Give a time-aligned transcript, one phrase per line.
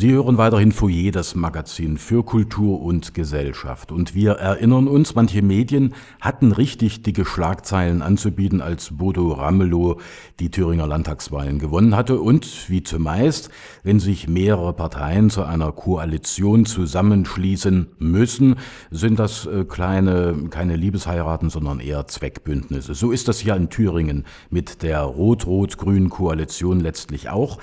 [0.00, 3.92] Sie hören weiterhin Foyer, das Magazin für Kultur und Gesellschaft.
[3.92, 5.92] Und wir erinnern uns, manche Medien
[6.22, 10.00] hatten richtig dicke Schlagzeilen anzubieten, als Bodo Ramelow
[10.38, 12.18] die Thüringer Landtagswahlen gewonnen hatte.
[12.18, 13.50] Und wie zumeist,
[13.82, 18.56] wenn sich mehrere Parteien zu einer Koalition zusammenschließen müssen,
[18.90, 22.94] sind das äh, kleine, keine Liebesheiraten, sondern eher Zweckbündnisse.
[22.94, 27.58] So ist das ja in Thüringen mit der rot-rot-grünen Koalition letztlich auch.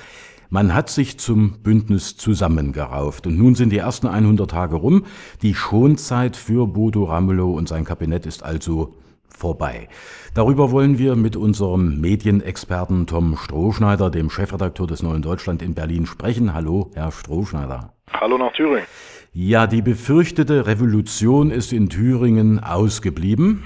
[0.50, 5.06] Man hat sich zum Bündnis zusammengerauft und nun sind die ersten 100 Tage rum.
[5.42, 8.96] Die Schonzeit für Bodo Ramelow und sein Kabinett ist also
[9.28, 9.90] vorbei.
[10.34, 16.06] Darüber wollen wir mit unserem Medienexperten Tom Strohschneider, dem Chefredakteur des Neuen Deutschland in Berlin,
[16.06, 16.54] sprechen.
[16.54, 17.94] Hallo, Herr Strohschneider.
[18.12, 18.88] Hallo nach Thüringen.
[19.34, 23.66] Ja, die befürchtete Revolution ist in Thüringen ausgeblieben.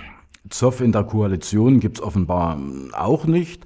[0.50, 2.60] Zoff in der Koalition gibt's offenbar
[2.94, 3.66] auch nicht.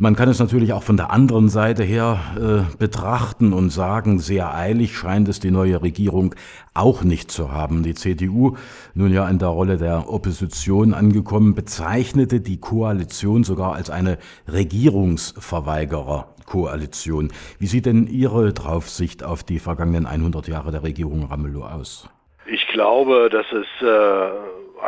[0.00, 4.54] Man kann es natürlich auch von der anderen Seite her äh, betrachten und sagen, sehr
[4.54, 6.36] eilig scheint es die neue Regierung
[6.72, 7.82] auch nicht zu haben.
[7.82, 8.56] Die CDU,
[8.94, 17.32] nun ja in der Rolle der Opposition angekommen, bezeichnete die Koalition sogar als eine Regierungsverweigerer-Koalition.
[17.58, 22.08] Wie sieht denn Ihre Draufsicht auf die vergangenen 100 Jahre der Regierung Ramelow aus?
[22.46, 24.28] Ich glaube, dass es äh,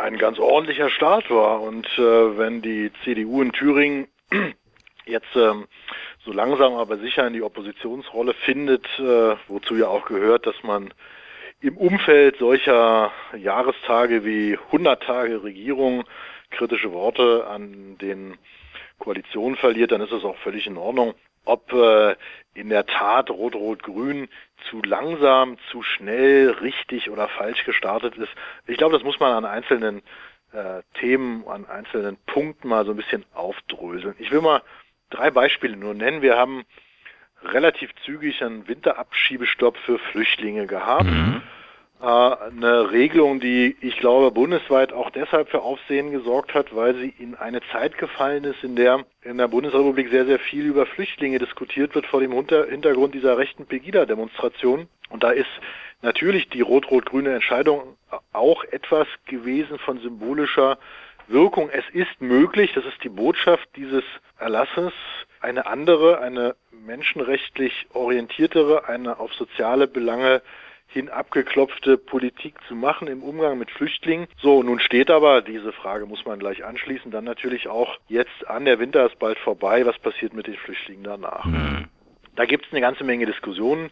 [0.01, 4.07] ein ganz ordentlicher Start war und äh, wenn die CDU in Thüringen
[5.11, 5.67] jetzt ähm,
[6.25, 10.93] so langsam aber sicher in die Oppositionsrolle findet, äh, wozu ja auch gehört, dass man
[11.61, 16.03] im Umfeld solcher Jahrestage wie 100 Tage Regierung
[16.49, 18.37] kritische Worte an den
[18.99, 21.13] Koalitionen verliert, dann ist es auch völlig in Ordnung.
[21.45, 22.15] Ob äh,
[22.53, 24.27] in der Tat Rot-Rot-Grün
[24.69, 28.31] zu langsam, zu schnell, richtig oder falsch gestartet ist,
[28.67, 30.03] ich glaube, das muss man an einzelnen
[30.53, 34.15] äh, Themen, an einzelnen Punkten mal so ein bisschen aufdröseln.
[34.19, 34.61] Ich will mal
[35.11, 36.21] drei Beispiele nur nennen.
[36.21, 36.63] Wir haben
[37.43, 41.05] relativ zügig einen Winterabschiebestopp für Flüchtlinge gehabt.
[41.05, 41.41] Mhm.
[42.01, 47.13] Äh, eine Regelung, die ich glaube bundesweit auch deshalb für Aufsehen gesorgt hat, weil sie
[47.19, 51.37] in eine Zeit gefallen ist, in der in der Bundesrepublik sehr, sehr viel über Flüchtlinge
[51.37, 54.87] diskutiert wird vor dem Hintergrund dieser rechten Pegida-Demonstration.
[55.09, 55.49] Und da ist
[56.01, 57.97] natürlich die rot-rot-grüne Entscheidung
[58.33, 60.79] auch etwas gewesen von symbolischer
[61.31, 61.69] Wirkung.
[61.69, 64.03] Es ist möglich, das ist die Botschaft dieses
[64.39, 64.93] Erlasses,
[65.39, 70.41] eine andere, eine menschenrechtlich orientiertere, eine auf soziale Belange
[70.87, 74.27] hin abgeklopfte Politik zu machen im Umgang mit Flüchtlingen.
[74.41, 78.65] So, nun steht aber, diese Frage muss man gleich anschließen, dann natürlich auch jetzt an,
[78.65, 81.45] der Winter ist bald vorbei, was passiert mit den Flüchtlingen danach?
[81.45, 81.87] Mhm.
[82.35, 83.89] Da gibt es eine ganze Menge Diskussionen,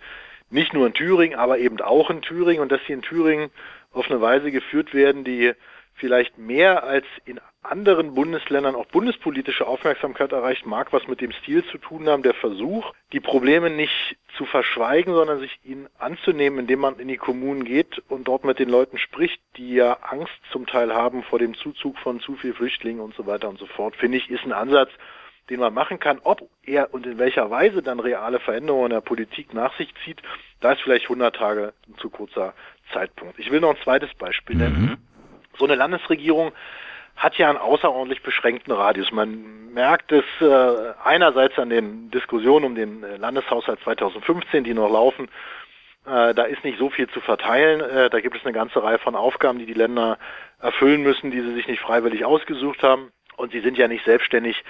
[0.50, 3.50] nicht nur in Thüringen, aber eben auch in Thüringen und dass sie in Thüringen
[3.94, 5.54] auf eine Weise geführt werden, die
[6.00, 11.64] vielleicht mehr als in anderen Bundesländern auch bundespolitische Aufmerksamkeit erreicht, mag was mit dem Stil
[11.66, 16.80] zu tun haben, der Versuch, die Probleme nicht zu verschweigen, sondern sich ihnen anzunehmen, indem
[16.80, 20.66] man in die Kommunen geht und dort mit den Leuten spricht, die ja Angst zum
[20.66, 23.96] Teil haben vor dem Zuzug von zu viel Flüchtlingen und so weiter und so fort,
[23.98, 24.92] finde ich, ist ein Ansatz,
[25.50, 26.20] den man machen kann.
[26.24, 30.22] Ob er und in welcher Weise dann reale Veränderungen in der Politik nach sich zieht,
[30.62, 32.54] da ist vielleicht 100 Tage ein zu kurzer
[32.94, 33.38] Zeitpunkt.
[33.40, 34.82] Ich will noch ein zweites Beispiel nennen.
[34.82, 35.09] Mhm.
[35.60, 36.54] So eine Landesregierung
[37.18, 39.12] hat ja einen außerordentlich beschränkten Radius.
[39.12, 44.90] Man merkt es äh, einerseits an den Diskussionen um den äh, Landeshaushalt 2015, die noch
[44.90, 45.28] laufen.
[46.06, 47.82] Äh, da ist nicht so viel zu verteilen.
[47.82, 50.18] Äh, da gibt es eine ganze Reihe von Aufgaben, die die Länder
[50.62, 53.12] erfüllen müssen, die sie sich nicht freiwillig ausgesucht haben.
[53.40, 54.64] Und sie sind ja nicht selbstständig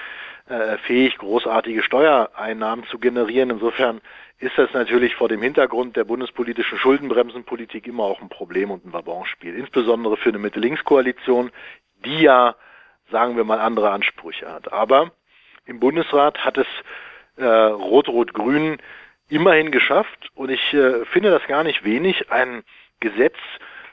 [0.47, 3.50] äh, fähig, großartige Steuereinnahmen zu generieren.
[3.50, 4.00] Insofern
[4.38, 8.94] ist das natürlich vor dem Hintergrund der bundespolitischen Schuldenbremsenpolitik immer auch ein Problem und ein
[8.94, 9.56] Wabonspiel.
[9.56, 11.52] Insbesondere für eine Mitte-Links-Koalition,
[12.06, 12.56] die ja,
[13.12, 14.72] sagen wir mal, andere Ansprüche hat.
[14.72, 15.12] Aber
[15.66, 16.68] im Bundesrat hat es
[17.38, 18.78] äh, Rot-Rot-Grün
[19.29, 22.63] immerhin geschafft und ich äh, finde das gar nicht wenig, ein
[23.00, 23.38] Gesetz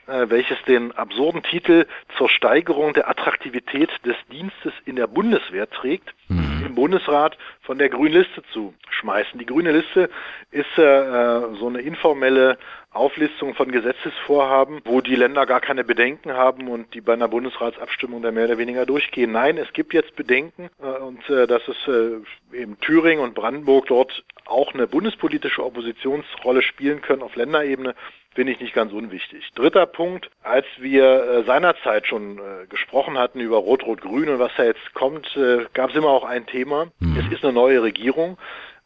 [0.07, 1.85] welches den absurden Titel
[2.17, 6.56] zur Steigerung der Attraktivität des Dienstes in der Bundeswehr trägt, mhm.
[6.67, 9.39] Im Bundesrat von der grünen Liste zu schmeißen.
[9.39, 10.09] Die grüne Liste
[10.51, 12.57] ist äh, so eine informelle
[12.91, 18.21] Auflistung von Gesetzesvorhaben, wo die Länder gar keine Bedenken haben und die bei einer Bundesratsabstimmung
[18.21, 19.31] da mehr oder weniger durchgehen.
[19.31, 23.87] Nein, es gibt jetzt Bedenken äh, und äh, dass es äh, eben Thüringen und Brandenburg
[23.87, 27.93] dort auch eine bundespolitische Oppositionsrolle spielen können auf Länderebene,
[28.37, 29.49] finde ich nicht ganz unwichtig.
[29.55, 34.63] Dritter Punkt, als wir äh, seinerzeit schon äh, gesprochen hatten über Rot-Rot-Grün und was da
[34.63, 36.56] jetzt kommt, äh, gab es immer auch ein Thema.
[36.99, 37.17] Mhm.
[37.17, 38.37] Es ist eine neue Regierung.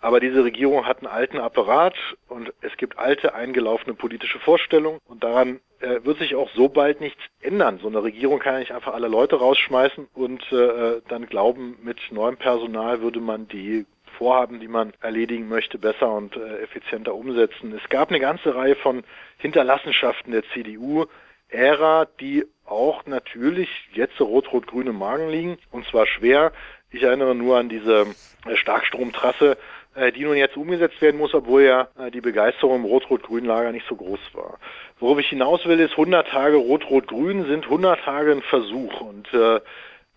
[0.01, 1.94] Aber diese Regierung hat einen alten Apparat
[2.27, 7.01] und es gibt alte, eingelaufene politische Vorstellungen und daran äh, wird sich auch so bald
[7.01, 7.77] nichts ändern.
[7.79, 12.00] So eine Regierung kann ja nicht einfach alle Leute rausschmeißen und äh, dann glauben, mit
[12.09, 13.85] neuem Personal würde man die
[14.18, 17.71] Vorhaben, die man erledigen möchte, besser und äh, effizienter umsetzen.
[17.73, 19.03] Es gab eine ganze Reihe von
[19.38, 26.53] Hinterlassenschaften der CDU-Ära, die auch natürlich jetzt rot-rot-grüne Magen liegen, und zwar schwer.
[26.92, 28.08] Ich erinnere nur an diese
[28.46, 29.58] äh, Starkstromtrasse,
[29.96, 33.72] äh, die nun jetzt umgesetzt werden muss, obwohl ja äh, die Begeisterung im rot-rot-grünen Lager
[33.72, 34.60] nicht so groß war.
[35.00, 39.62] Worauf ich hinaus will, ist 100 Tage rot-rot-grün sind 100 Tage ein Versuch und äh,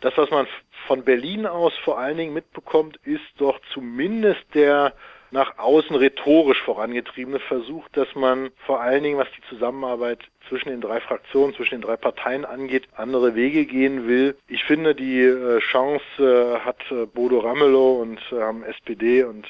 [0.01, 0.47] das, was man
[0.87, 4.93] von Berlin aus vor allen Dingen mitbekommt, ist doch zumindest der
[5.31, 10.81] nach außen rhetorisch vorangetriebene Versuch, dass man vor allen Dingen, was die Zusammenarbeit zwischen den
[10.81, 14.37] drei Fraktionen, zwischen den drei Parteien angeht, andere Wege gehen will.
[14.49, 19.47] Ich finde, die äh, Chance äh, hat äh, Bodo Ramelow und haben SPD und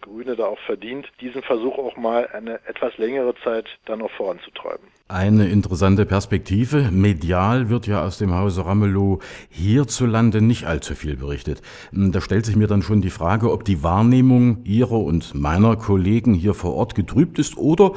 [0.00, 4.86] Grüne da auch verdient, diesen Versuch auch mal eine etwas längere Zeit dann noch voranzutreiben.
[5.10, 6.90] Eine interessante Perspektive.
[6.92, 11.62] Medial wird ja aus dem Hause Ramelow hierzulande nicht allzu viel berichtet.
[11.92, 15.76] Hm, da stellt sich mir dann schon die Frage, ob die Wahrnehmung Ihrer und meiner
[15.76, 17.92] Kollegen hier vor Ort getrübt ist oder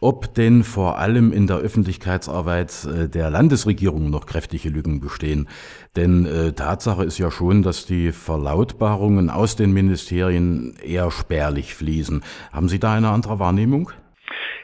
[0.00, 5.48] ob denn vor allem in der Öffentlichkeitsarbeit äh, der Landesregierung noch kräftige Lücken bestehen.
[5.96, 12.22] Denn äh, Tatsache ist ja schon, dass die Verlautbarungen aus den Ministerien eher spärlich fließen.
[12.52, 13.90] Haben Sie da eine andere Wahrnehmung?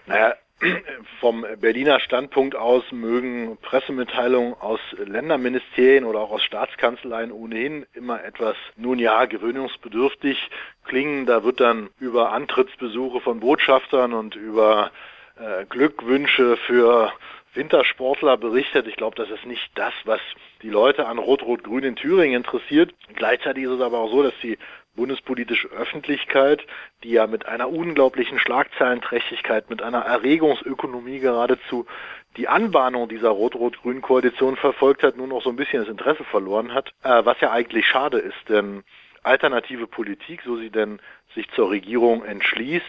[0.06, 0.34] Naja,
[1.20, 8.56] vom Berliner Standpunkt aus mögen Pressemitteilungen aus Länderministerien oder auch aus Staatskanzleien ohnehin immer etwas,
[8.76, 10.36] nun ja, gewöhnungsbedürftig
[10.84, 11.24] klingen.
[11.24, 14.90] Da wird dann über Antrittsbesuche von Botschaftern und über
[15.68, 17.12] Glückwünsche für
[17.54, 18.86] Wintersportler berichtet.
[18.86, 20.20] Ich glaube, das ist nicht das, was
[20.62, 22.94] die Leute an Rot-Rot-Grün in Thüringen interessiert.
[23.14, 24.58] Gleichzeitig ist es aber auch so, dass die
[24.94, 26.66] bundespolitische Öffentlichkeit,
[27.02, 31.86] die ja mit einer unglaublichen Schlagzeilenträchtigkeit, mit einer Erregungsökonomie geradezu
[32.36, 36.74] die Anbahnung dieser rot-rot-grünen Koalition verfolgt hat, nun noch so ein bisschen das Interesse verloren
[36.74, 38.84] hat, äh, was ja eigentlich schade ist, denn
[39.22, 41.00] alternative Politik, so sie denn
[41.34, 42.84] sich zur Regierung entschließt,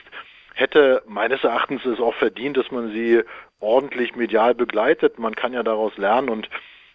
[0.57, 3.21] hätte meines Erachtens es auch verdient, dass man sie
[3.59, 5.19] ordentlich medial begleitet.
[5.19, 6.50] Man kann ja daraus lernen und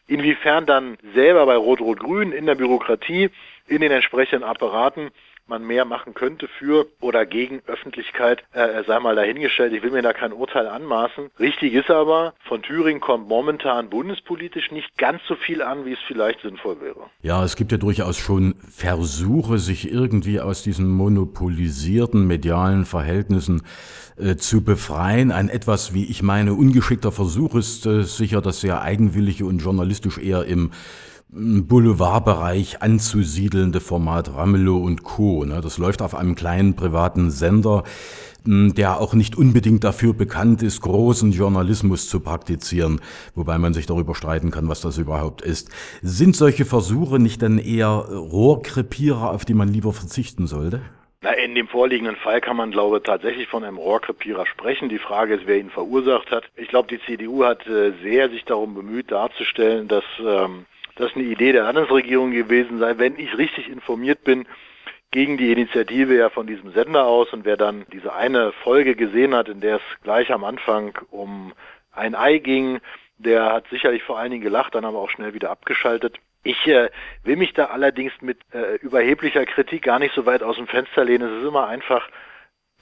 [0.08, 3.30] inwiefern dann selber bei Rot-Rot-Grün in der Bürokratie,
[3.68, 5.10] in den entsprechenden Apparaten
[5.52, 9.74] man mehr machen könnte für oder gegen Öffentlichkeit, äh, sei mal dahingestellt.
[9.74, 11.30] Ich will mir da kein Urteil anmaßen.
[11.38, 15.98] Richtig ist aber, von Thüringen kommt momentan bundespolitisch nicht ganz so viel an, wie es
[16.06, 17.10] vielleicht sinnvoll wäre.
[17.20, 23.62] Ja, es gibt ja durchaus schon Versuche, sich irgendwie aus diesen monopolisierten medialen Verhältnissen
[24.16, 25.32] äh, zu befreien.
[25.32, 30.16] Ein etwas, wie ich meine, ungeschickter Versuch ist äh, sicher das sehr eigenwillige und journalistisch
[30.16, 30.70] eher im
[31.34, 35.46] Boulevardbereich anzusiedelnde Format Ramelow und Co.
[35.46, 35.62] Ne?
[35.62, 37.84] Das läuft auf einem kleinen privaten Sender,
[38.44, 43.00] der auch nicht unbedingt dafür bekannt ist, großen Journalismus zu praktizieren,
[43.34, 45.70] wobei man sich darüber streiten kann, was das überhaupt ist.
[46.02, 50.82] Sind solche Versuche nicht dann eher Rohrkrepierer, auf die man lieber verzichten sollte?
[51.22, 54.90] Na, in dem vorliegenden Fall kann man, glaube ich, tatsächlich von einem Rohrkrepierer sprechen.
[54.90, 56.44] Die Frage ist, wer ihn verursacht hat.
[56.56, 60.66] Ich glaube, die CDU hat äh, sehr sich darum bemüht, darzustellen, dass ähm,
[60.96, 64.46] das eine Idee der Landesregierung gewesen sei, wenn ich richtig informiert bin,
[65.10, 69.34] gegen die Initiative ja von diesem Sender aus und wer dann diese eine Folge gesehen
[69.34, 71.52] hat, in der es gleich am Anfang um
[71.92, 72.80] ein Ei ging,
[73.18, 76.16] der hat sicherlich vor allen Dingen gelacht, dann aber auch schnell wieder abgeschaltet.
[76.44, 76.88] Ich äh,
[77.24, 81.04] will mich da allerdings mit äh, überheblicher Kritik gar nicht so weit aus dem Fenster
[81.04, 81.28] lehnen.
[81.28, 82.08] Es ist immer einfach,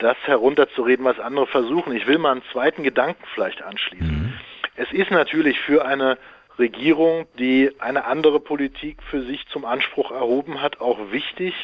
[0.00, 1.94] das herunterzureden, was andere versuchen.
[1.94, 4.08] Ich will mal einen zweiten Gedanken vielleicht anschließen.
[4.08, 4.32] Mhm.
[4.76, 6.18] Es ist natürlich für eine
[6.60, 11.54] Regierung, die eine andere Politik für sich zum Anspruch erhoben hat, auch wichtig,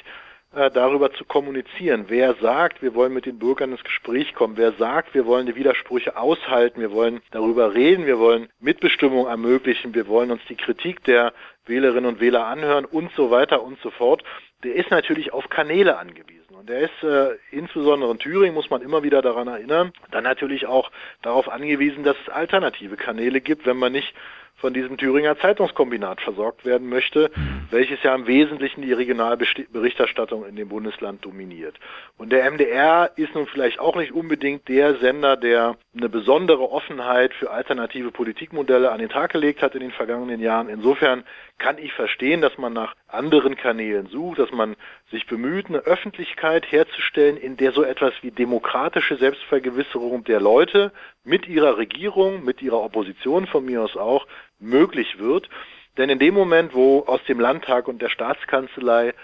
[0.55, 2.07] äh, darüber zu kommunizieren.
[2.09, 5.55] Wer sagt, wir wollen mit den Bürgern ins Gespräch kommen, wer sagt, wir wollen die
[5.55, 11.05] Widersprüche aushalten, wir wollen darüber reden, wir wollen Mitbestimmung ermöglichen, wir wollen uns die Kritik
[11.05, 11.33] der
[11.67, 14.23] Wählerinnen und Wähler anhören und so weiter und so fort,
[14.65, 16.55] der ist natürlich auf Kanäle angewiesen.
[16.55, 20.67] Und der ist äh, insbesondere in Thüringen, muss man immer wieder daran erinnern, dann natürlich
[20.67, 24.15] auch darauf angewiesen, dass es alternative Kanäle gibt, wenn man nicht
[24.57, 27.69] von diesem Thüringer Zeitungskombinat versorgt werden möchte, mhm.
[27.71, 31.77] welches ja im Wesentlichen die Regionalberichterstattung in dem Bundesland dominiert.
[32.17, 37.35] Und der MDR ist nun vielleicht auch nicht unbedingt der Sender, der eine besondere Offenheit
[37.35, 40.69] für alternative Politikmodelle an den Tag gelegt hat in den vergangenen Jahren.
[40.69, 41.25] Insofern
[41.59, 44.77] kann ich verstehen, dass man nach anderen Kanälen sucht, dass man
[45.11, 50.93] sich bemüht, eine Öffentlichkeit herzustellen, in der so etwas wie demokratische Selbstvergewisserung der Leute
[51.25, 54.27] mit ihrer Regierung, mit ihrer Opposition von mir aus auch
[54.59, 55.49] möglich wird.
[55.97, 59.15] Denn in dem Moment, wo aus dem Landtag und der Staatskanzlei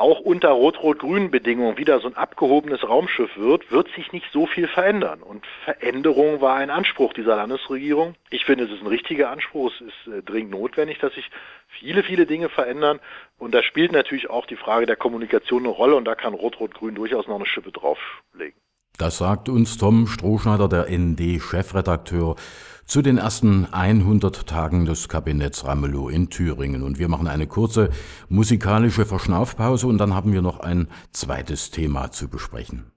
[0.00, 4.66] auch unter rot-rot-grünen Bedingungen wieder so ein abgehobenes Raumschiff wird, wird sich nicht so viel
[4.66, 5.22] verändern.
[5.22, 8.14] Und Veränderung war ein Anspruch dieser Landesregierung.
[8.30, 9.70] Ich finde, es ist ein richtiger Anspruch.
[9.74, 11.30] Es ist äh, dringend notwendig, dass sich
[11.68, 12.98] viele, viele Dinge verändern.
[13.38, 15.96] Und da spielt natürlich auch die Frage der Kommunikation eine Rolle.
[15.96, 18.58] Und da kann Rot-Rot-Grün durchaus noch eine Schippe drauflegen.
[18.96, 22.36] Das sagt uns Tom Strohschneider, der ND-Chefredakteur,
[22.90, 26.82] zu den ersten 100 Tagen des Kabinetts Ramelow in Thüringen.
[26.82, 27.90] Und wir machen eine kurze
[28.28, 32.90] musikalische Verschnaufpause und dann haben wir noch ein zweites Thema zu besprechen.